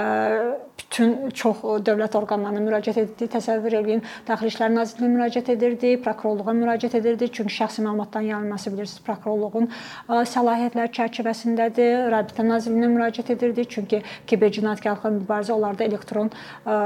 bütün 0.80 1.30
çox 1.36 1.62
dövlət 1.86 2.16
orqanlarına 2.18 2.62
müraciət 2.64 3.02
etdik. 3.04 3.32
Təsəvvür 3.34 3.76
eləyin, 3.80 4.04
Daxili 4.28 4.50
İşlər 4.52 4.72
Nazirliyinə 4.74 5.16
müraciət 5.16 5.52
edirdi, 5.54 5.92
prokurorluğa 6.04 6.54
müraciət 6.62 6.96
edirdi. 7.00 7.30
Çünki 7.32 7.54
şəxsi 7.60 7.84
məlumatların 7.86 8.32
yayılması 8.32 8.72
bilirsiniz, 8.74 9.04
prokurorluğun 9.06 9.70
ə, 9.70 10.22
səlahiyyətləri 10.32 10.94
çərçivəsindədir. 10.98 12.08
Rabitə 12.14 12.46
Nazirliyinə 12.48 12.90
müraciət 12.96 13.36
edirdi. 13.36 13.68
Çünki 13.76 14.02
kiber 14.26 14.50
cinayətkarlıqla 14.58 15.14
mübarizə 15.20 15.54
onlarda 15.54 15.86
elektron 15.86 16.32
ə, 16.66 16.80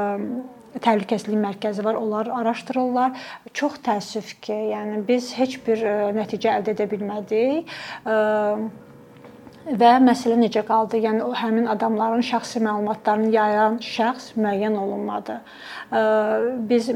təhlükəsizlik 0.82 1.38
mərkəzi 1.42 1.84
var. 1.84 1.98
Onlar 2.00 2.30
araşdırırlar. 2.40 3.18
Çox 3.54 3.78
təəssüf 3.86 4.34
ki, 4.44 4.56
yəni 4.72 5.04
biz 5.08 5.32
heç 5.38 5.60
bir 5.66 5.84
e, 5.84 5.94
nəticə 6.16 6.56
əldə 6.58 6.74
edə 6.74 6.88
bilmədik. 6.90 7.76
E, 8.06 8.16
və 9.64 9.92
məsələ 10.04 10.38
necə 10.40 10.64
qaldı? 10.66 11.00
Yəni 11.04 11.22
o 11.24 11.30
həmin 11.36 11.68
adamların 11.72 12.24
şəxsi 12.26 12.60
məlumatlarını 12.64 13.30
yayan 13.34 13.78
şəxs 13.84 14.34
müəyyən 14.36 14.76
olunmadı. 14.76 15.38
Biz 16.68 16.90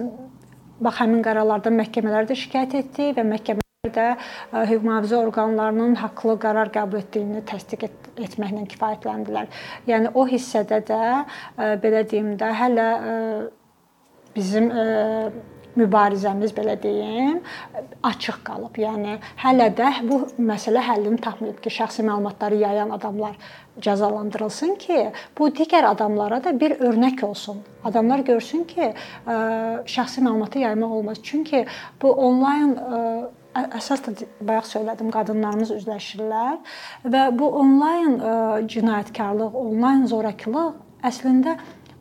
bax 0.85 1.00
həmin 1.00 1.25
qərarlardan 1.25 1.78
məhkəmələrdə 1.80 2.37
şikayət 2.37 2.76
etdik 2.82 3.16
və 3.16 3.25
məhkəmələr 3.30 3.94
də 3.94 4.06
hüquq 4.68 4.85
mühafizə 4.85 5.16
orqanlarının 5.16 5.97
haqlı 6.02 6.37
qərar 6.44 6.73
qəbul 6.75 7.00
etdiyini 7.00 7.40
təsdiq 7.49 7.87
et 7.88 8.08
etməklə 8.26 8.66
kifayətləndilər. 8.75 9.49
Yəni 9.88 10.12
o 10.14 10.26
hissədə 10.28 10.82
də 10.90 11.02
belə 11.82 12.04
deyim 12.11 12.35
də 12.40 12.52
hələ 12.58 12.88
bizim 14.38 14.73
mübarizəmiz 15.78 16.52
belə 16.57 16.75
deyim, 16.83 17.38
açıq 18.02 18.40
qalıb. 18.47 18.78
Yəni 18.83 19.18
hələ 19.42 19.68
də 19.78 19.90
bu 20.09 20.21
məsələ 20.42 20.83
həllini 20.83 21.21
tapmayıb 21.23 21.61
ki, 21.62 21.71
şəxsi 21.71 22.02
məlumatları 22.07 22.59
yayan 22.62 22.90
adamlar 22.97 23.37
cəzalandırılsın 23.85 24.75
ki, 24.83 24.99
bu 25.38 25.50
digər 25.54 25.87
adamlara 25.87 26.40
da 26.45 26.54
bir 26.61 26.78
örnək 26.83 27.25
olsun. 27.26 27.62
Adamlar 27.85 28.25
görsün 28.26 28.64
ki, 28.71 28.92
şəxsi 29.95 30.25
məlumatı 30.26 30.64
yaymaq 30.64 30.99
olmaz. 30.99 31.23
Çünki 31.23 31.66
bu 32.02 32.12
onlayn 32.12 32.75
əsas 33.59 34.02
da 34.07 34.14
bayaq 34.40 34.66
söylədim, 34.75 35.12
qadınlarımız 35.14 35.73
üzləşirlər 35.78 36.59
və 37.07 37.25
bu 37.38 37.54
onlayn 37.62 38.18
cinayətkarlıq, 38.71 39.54
onlayn 39.54 40.07
zorakılıq 40.11 41.07
əslində 41.07 41.59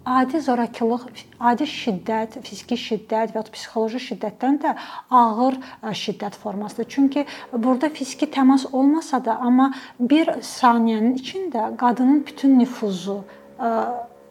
adi 0.08 0.40
zorakılıq, 0.42 1.04
adi 1.40 1.68
şiddət, 1.68 2.40
fiziki 2.48 2.78
şiddət 2.80 3.34
və 3.36 3.42
ya 3.42 3.46
psixoloji 3.52 4.00
şiddətdən 4.06 4.60
də 4.64 4.74
ağır 5.12 5.60
şiddət 6.04 6.38
formasıdır. 6.40 6.88
Çünki 6.90 7.26
burada 7.54 7.90
fiziki 7.90 8.30
təmas 8.32 8.66
olmasa 8.72 9.20
da, 9.26 9.38
amma 9.38 9.74
bir 10.00 10.38
saniyənin 10.40 11.18
içində 11.20 11.70
qadının 11.78 12.24
bütün 12.28 12.56
nüfuzu 12.60 13.20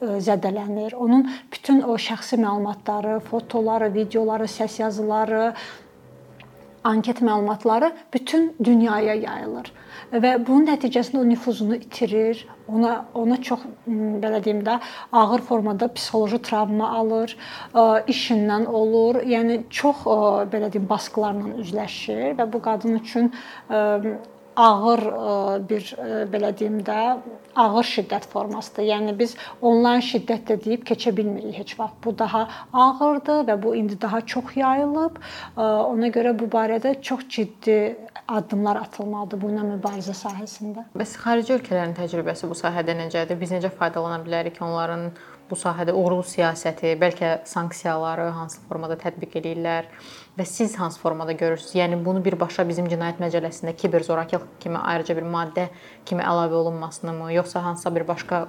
zədələnir. 0.00 0.94
Onun 0.94 1.28
bütün 1.52 1.82
o 1.82 1.96
şəxsi 1.96 2.40
məlumatları, 2.40 3.20
fotoları, 3.30 3.92
videoları, 3.94 4.48
səs 4.48 4.80
yazıları, 4.82 5.52
anket 6.92 7.22
məlumatları 7.22 7.92
bütün 8.14 8.52
dünyaya 8.64 9.14
yayılır 9.14 9.72
və 10.12 10.36
bunun 10.46 10.66
nəticəsində 10.70 11.20
o 11.20 11.26
nüfuzunu 11.26 11.78
itirir, 11.80 12.42
ona 12.68 12.92
ona 13.14 13.38
çox 13.42 13.64
belə 14.22 14.42
deyim 14.44 14.62
də 14.66 14.78
ağır 15.12 15.42
formada 15.48 15.88
psixoloji 15.92 16.40
travma 16.46 16.90
alır, 17.00 17.36
işindən 18.14 18.66
olur. 18.66 19.20
Yəni 19.26 19.62
çox 19.70 20.06
belə 20.52 20.70
deyim 20.72 20.88
baskılarla 20.90 21.56
üzləşir 21.64 22.36
və 22.38 22.48
bu 22.52 22.62
qadın 22.62 22.98
üçün 23.02 23.32
ağır 24.56 25.02
bir 25.68 25.90
belə 26.32 26.52
deyim 26.58 26.80
də 26.86 27.18
ağır 27.56 27.88
şiddət 27.90 28.26
formasıdır. 28.32 28.86
Yəni 28.90 29.14
biz 29.18 29.36
onlayn 29.60 30.02
şiddət 30.04 30.48
də 30.50 30.56
deyib 30.64 30.86
keçə 30.88 31.12
bilmirik 31.16 31.58
heç 31.58 31.76
vaxt. 31.78 31.98
Bu 32.04 32.16
daha 32.18 32.48
ağırdır 32.72 33.44
və 33.50 33.56
bu 33.62 33.74
indi 33.76 34.00
daha 34.00 34.20
çox 34.20 34.56
yayılıb. 34.56 35.20
Ona 35.56 36.08
görə 36.16 36.36
bu 36.38 36.50
barədə 36.52 36.96
çox 37.02 37.28
ciddi 37.28 37.96
addımlar 38.28 38.80
atılmalıdır 38.82 39.40
bu 39.40 39.52
ilə 39.52 39.64
mübarizə 39.76 40.16
sahəsində. 40.16 40.88
Bəs 40.98 41.16
xarici 41.22 41.54
ölkələrin 41.56 41.94
təcrübəsi 41.98 42.48
bu 42.50 42.58
sahədə 42.58 42.96
necədir? 42.98 43.38
Biz 43.40 43.58
necə 43.58 43.70
faydalana 43.70 44.18
bilərik 44.24 44.58
onların 44.64 45.10
bu 45.50 45.58
sahədə 45.58 45.94
uğurlu 45.94 46.24
siyasəti, 46.26 46.94
bəlkə 47.00 47.40
sanksiyaları 47.46 48.30
hansı 48.36 48.62
formada 48.68 48.98
tətbiq 49.00 49.38
eləyirlər? 49.40 49.90
və 50.38 50.44
siz 50.44 50.76
hansı 50.78 51.00
formada 51.00 51.32
görürsüz? 51.32 51.74
Yəni 51.74 51.98
bunu 52.04 52.22
birbaşa 52.24 52.66
bizim 52.68 52.88
cinayət 52.92 53.20
məcəlləsində 53.22 53.72
kiber 53.76 54.04
zorakılıq 54.04 54.44
kimi 54.60 54.78
ayrıca 54.78 55.16
bir 55.16 55.24
maddə 55.32 55.68
kimi 56.06 56.22
əlavə 56.22 56.60
olunmasını 56.60 57.12
mı, 57.12 57.32
yoxsa 57.32 57.64
hansısa 57.64 57.94
bir 57.94 58.06
başqa 58.08 58.46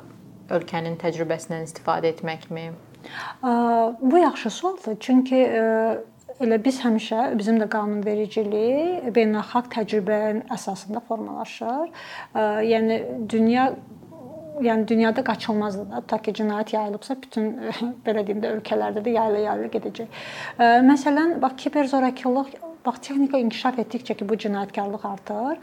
ölkənin 0.49 0.99
təcrübəsindən 0.99 1.67
istifadə 1.67 2.11
etməkmi? 2.11 2.69
Bu 4.01 4.17
yaxşı 4.17 4.49
sualdır. 4.49 4.97
Çünki 4.99 5.41
elə 6.43 6.59
biz 6.63 6.81
həmişə 6.83 7.29
bizim 7.39 7.59
də 7.61 7.69
qanunvericilik 7.71 9.07
beynəlxalq 9.15 9.71
təcrübənin 9.75 10.43
əsasında 10.53 11.01
formalaşır. 11.07 11.93
Yəni 12.67 12.99
dünya 13.29 13.71
yəni 14.63 14.87
dünyada 14.87 15.23
qaçılmazdır 15.23 15.89
da. 15.91 16.01
Ta 16.07 16.21
ki 16.21 16.33
cinayət 16.39 16.73
yayılıbsa, 16.75 17.17
bütün 17.25 17.51
belə 18.05 18.23
deyim 18.27 18.41
də 18.43 18.53
ölkələrdə 18.57 19.03
də 19.05 19.17
yayıla-yayıla 19.17 19.73
gedəcək. 19.75 20.23
Məsələn, 20.87 21.37
bax 21.41 21.59
kiber 21.63 21.91
zorakılıq, 21.91 22.55
bax 22.85 23.03
texnika 23.09 23.41
inkişaf 23.43 23.79
etdikcə 23.85 24.17
ki, 24.17 24.29
bu 24.29 24.39
cinayətkarlıq 24.45 25.07
artır 25.11 25.61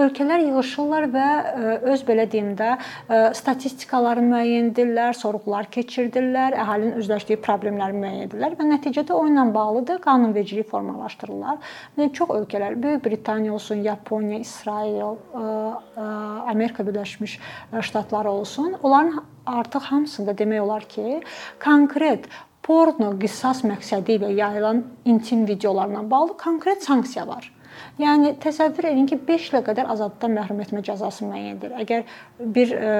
ölkələr 0.00 0.42
yığılırlar 0.44 1.06
və 1.12 1.26
e, 1.26 1.74
öz 1.92 2.04
belə 2.06 2.26
deyim 2.30 2.52
də 2.58 2.70
e, 2.74 3.18
statistikaları 3.38 4.22
müəyyən 4.24 4.70
edirlər, 4.72 5.14
sorğular 5.18 5.68
keçirdirlər, 5.74 6.56
əhalinin 6.62 6.98
üzləşdiyi 7.02 7.40
problemləri 7.44 7.98
müəyyən 7.98 8.28
edirlər 8.28 8.56
və 8.58 8.68
nəticədə 8.72 9.14
o 9.16 9.24
ilə 9.28 9.46
bağlı 9.54 9.84
da 9.90 9.98
qanunvericilik 10.04 10.68
formalaşdırırlar. 10.70 11.60
Və 11.98 12.08
çox 12.16 12.34
ölkələr, 12.38 12.78
Böyük 12.82 13.04
Britaniya 13.04 13.54
olsun, 13.54 13.84
Yaponiya, 13.84 14.38
İsrail, 14.38 14.98
e, 15.00 16.08
Amerika 16.54 16.86
Birləşmiş 16.86 17.38
Ştatları 17.80 18.30
olsun, 18.30 18.74
onların 18.82 19.22
artıq 19.46 19.90
hamısında 19.90 20.32
demək 20.32 20.60
olar 20.60 20.84
ki, 20.88 21.20
konkret 21.64 22.28
porno 22.64 23.12
qisas 23.20 23.60
məqsədi 23.66 24.18
ilə 24.18 24.30
yayılan 24.38 24.84
intim 25.04 25.46
videolarla 25.48 26.10
bağlı 26.10 26.36
konkret 26.36 26.84
sanksiya 26.84 27.26
var. 27.28 27.50
Yəni 27.98 28.34
təsəvvür 28.42 28.90
edin 28.90 29.06
ki, 29.10 29.18
5 29.28 29.50
ilə 29.52 29.62
qədər 29.66 29.90
azadlıqdan 29.94 30.34
məhrum 30.38 30.62
etmə 30.64 30.82
cəzası 30.86 31.26
müəyyən 31.28 31.58
edilir. 31.58 31.74
Əgər 31.84 32.06
bir 32.56 32.72
e, 32.74 32.94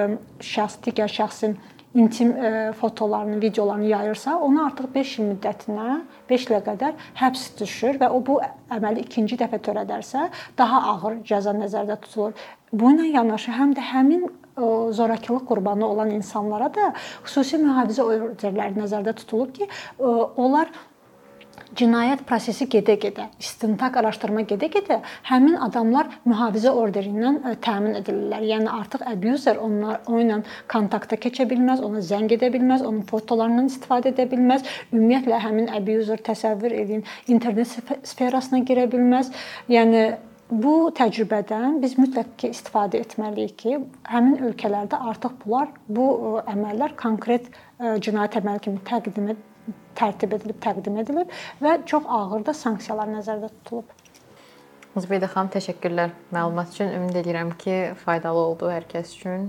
şəxs 0.54 0.80
digər 0.86 1.10
şəxsin 1.10 1.56
intim 1.94 2.30
e, 2.30 2.72
fotolarını, 2.72 3.40
videolarını 3.42 3.84
yayırsa, 3.84 4.38
ona 4.38 4.66
artıq 4.66 4.94
5 4.94 5.18
il 5.18 5.28
müddətinə 5.32 5.98
5 6.30 6.46
ilə 6.50 6.60
qədər 6.68 6.94
həbs 7.20 7.44
düşür 7.60 8.00
və 8.02 8.08
o 8.10 8.22
bu 8.26 8.40
əməli 8.74 9.04
ikinci 9.06 9.38
dəfə 9.38 9.60
törədərsə, 9.62 10.28
daha 10.58 10.80
ağır 10.94 11.20
cəza 11.28 11.54
nəzərdə 11.54 11.98
tutulur. 12.06 12.34
Bununla 12.72 13.06
yanaşı 13.18 13.54
həm 13.54 13.76
də 13.78 13.84
həmin 13.92 14.26
e, 14.26 14.32
zorakılıq 14.98 15.46
qurbanı 15.50 15.86
olan 15.86 16.10
insanlara 16.10 16.72
da 16.74 16.90
xüsusi 17.26 17.62
mühafizə 17.62 18.02
orderləri 18.02 18.78
nəzərdə 18.80 19.14
tutulub 19.22 19.54
ki, 19.54 19.70
onlar 20.00 20.70
cinayət 21.78 22.24
prosesi 22.28 22.66
gedə-gedə, 22.70 23.28
istintaq 23.42 23.98
araşdırma 24.00 24.44
gedə-gedə 24.50 25.00
həmin 25.28 25.56
adamlar 25.66 26.10
mühafizə 26.28 26.72
orderindən 26.74 27.40
e, 27.50 27.54
təmin 27.64 27.98
edilirlər. 28.00 28.44
Yəni 28.50 28.70
artıq 28.72 29.04
abuser 29.10 29.60
onlar 29.62 30.02
o 30.10 30.20
ilə 30.22 30.40
kontakta 30.70 31.18
keçə 31.20 31.46
bilməz, 31.50 31.82
ona 31.84 32.02
zəng 32.04 32.30
edə 32.36 32.50
bilməz, 32.54 32.84
onun 32.86 33.02
fotolarından 33.08 33.70
istifadə 33.72 34.12
edə 34.14 34.28
bilməz. 34.30 34.66
Ümumiyyətlə 34.92 35.40
həmin 35.46 35.72
abuser 35.78 36.22
təsəvvür 36.28 36.76
edin, 36.82 37.04
internet 37.26 37.74
sferasına 38.08 38.62
girə 38.68 38.86
bilməz. 38.92 39.32
Yəni 39.72 40.04
bu 40.50 40.74
təcrübədən 40.96 41.80
biz 41.82 41.96
mütləq 41.98 42.36
ki 42.40 42.52
istifadə 42.54 43.00
etməliyik 43.04 43.56
ki, 43.62 43.80
həmin 44.12 44.38
ölkələrdə 44.50 45.00
artıq 45.10 45.40
bunlar 45.44 45.72
bu 45.88 46.06
e, 46.12 46.36
əməllər 46.54 46.94
konkret 47.00 47.50
e, 47.50 47.96
cinayət 48.04 48.40
əməli 48.42 48.64
kimi 48.68 48.84
təqdim 48.90 49.32
edilir 49.32 49.50
tərtib 49.98 50.34
edilib, 50.38 50.58
təqdim 50.62 50.96
edilib 51.02 51.34
və 51.64 51.76
çox 51.90 52.08
ağır 52.18 52.46
da 52.46 52.54
sanksiyalar 52.56 53.10
nəzərdə 53.12 53.50
tutulub. 53.58 53.92
Zübeydə 54.94 55.26
xanım, 55.26 55.50
təşəkkürlər 55.56 56.12
məlumat 56.34 56.70
üçün. 56.70 56.92
Ümid 56.94 57.16
edirəm 57.18 57.50
ki, 57.58 57.78
faydalı 58.04 58.44
oldu 58.48 58.70
hər 58.70 58.86
kəs 58.90 59.16
üçün. 59.16 59.48